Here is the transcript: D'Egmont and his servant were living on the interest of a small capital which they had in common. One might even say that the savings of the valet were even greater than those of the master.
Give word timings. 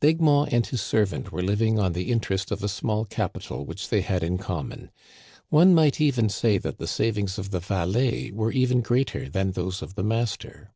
D'Egmont 0.00 0.52
and 0.52 0.64
his 0.64 0.80
servant 0.80 1.32
were 1.32 1.42
living 1.42 1.76
on 1.76 1.92
the 1.92 2.12
interest 2.12 2.52
of 2.52 2.62
a 2.62 2.68
small 2.68 3.04
capital 3.04 3.64
which 3.64 3.88
they 3.88 4.00
had 4.00 4.22
in 4.22 4.38
common. 4.38 4.92
One 5.48 5.74
might 5.74 6.00
even 6.00 6.28
say 6.28 6.56
that 6.58 6.78
the 6.78 6.86
savings 6.86 7.36
of 7.36 7.50
the 7.50 7.58
valet 7.58 8.30
were 8.30 8.52
even 8.52 8.80
greater 8.82 9.28
than 9.28 9.50
those 9.50 9.82
of 9.82 9.96
the 9.96 10.04
master. 10.04 10.70